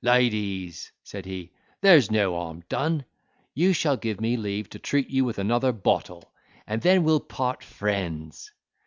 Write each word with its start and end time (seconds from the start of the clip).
"Ladies," 0.03 0.91
said 1.03 1.27
he, 1.27 1.51
"there's 1.81 2.09
no 2.09 2.33
harm 2.35 2.63
done—you 2.67 3.71
shall 3.71 3.97
give 3.97 4.19
me 4.19 4.35
leave 4.35 4.67
to 4.69 4.79
treat 4.79 5.11
you 5.11 5.23
with 5.23 5.37
another 5.37 5.71
bottle, 5.71 6.33
and 6.65 6.81
then 6.81 7.03
we'll 7.03 7.19
part 7.19 7.63
friends." 7.63 8.49